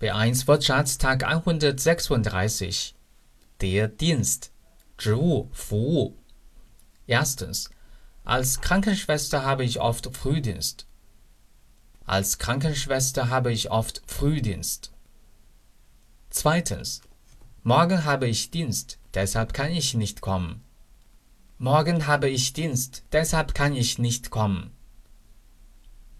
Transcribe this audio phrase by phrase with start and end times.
[0.00, 2.94] B1 Wirtschaftstag 136
[3.60, 4.52] Der Dienst
[4.96, 6.14] Zhiwu Fuwu
[7.08, 7.68] Erstens
[8.22, 10.86] Als Krankenschwester habe ich oft Frühdienst.
[12.04, 14.92] Als Krankenschwester habe ich oft Frühdienst.
[16.30, 17.00] Zweitens
[17.64, 20.62] Morgen habe ich Dienst, deshalb kann ich nicht kommen.
[21.58, 24.70] Morgen habe ich Dienst, deshalb kann ich nicht kommen.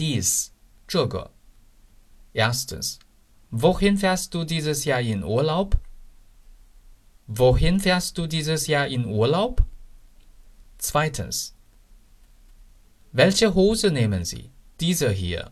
[0.00, 0.52] Dies,
[0.88, 1.30] 这个.
[2.34, 2.98] Erstens.
[3.50, 5.76] Wohin fährst du dieses Jahr in Urlaub?
[7.26, 9.64] Wohin fährst du dieses Jahr in Urlaub?
[10.78, 11.56] Zweitens.
[13.12, 14.50] Welche Hose nehmen Sie?
[14.80, 15.50] Diese hier.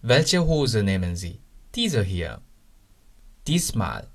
[0.00, 1.40] Welche Hose nehmen Sie?
[1.74, 2.40] Diese hier.
[3.46, 4.08] Diesmal.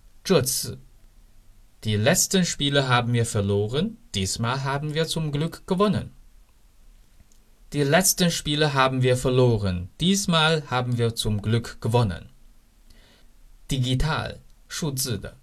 [1.84, 6.12] Die letzten Spiele haben wir verloren, diesmal haben wir zum Glück gewonnen.
[7.74, 12.31] Die letzten Spiele haben wir verloren, diesmal haben wir zum Glück gewonnen.
[13.71, 15.37] Digital, 数字的.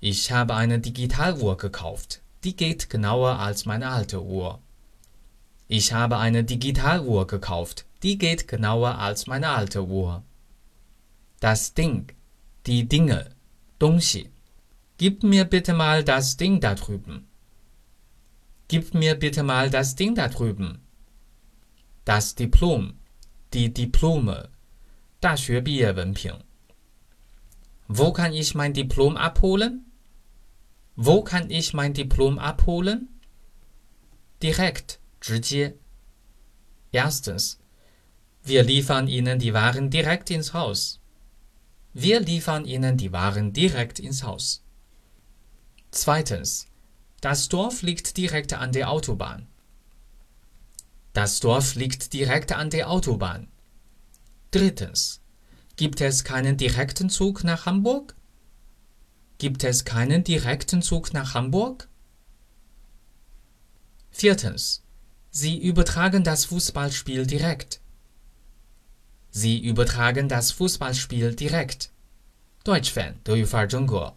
[0.00, 2.20] Ich habe eine Digitaluhr gekauft.
[2.42, 4.60] Die geht genauer als meine alte Uhr.
[5.68, 7.86] Ich habe eine Digitaluhr gekauft.
[8.02, 10.22] Die geht genauer als meine alte Uhr.
[11.40, 12.12] Das Ding,
[12.66, 13.30] die Dinge,
[13.78, 14.30] 东西.
[14.98, 17.26] Gib mir bitte mal das Ding da drüben.
[18.68, 20.80] Gib mir bitte mal das Ding da drüben.
[22.04, 22.94] Das Diplom,
[23.52, 24.50] die Diplome,
[25.20, 26.34] 大学毕业文凭.
[27.91, 29.91] Wo kann ich mein Diplom abholen?
[30.95, 33.09] Wo kann ich mein Diplom abholen?
[34.43, 35.73] Direkt, 直接.
[36.91, 37.59] Erstens,
[38.43, 41.01] wir liefern Ihnen die Waren direkt ins Haus.
[41.91, 44.63] Wir liefern Ihnen die Waren direkt ins Haus.
[45.89, 46.67] Zweitens,
[47.21, 49.47] das Dorf liegt direkt an der Autobahn.
[51.13, 53.47] Das Dorf liegt direkt an der Autobahn.
[54.51, 55.21] Drittens,
[55.78, 58.14] Gibt es keinen direkten Zug nach Hamburg?
[59.38, 61.88] Gibt es keinen direkten Zug nach Hamburg?
[64.10, 64.82] Viertens.
[65.30, 67.80] Sie übertragen das Fußballspiel direkt.
[69.30, 71.90] Sie übertragen das Fußballspiel direkt.
[72.62, 74.14] Deutsch Fan 德语范儿真格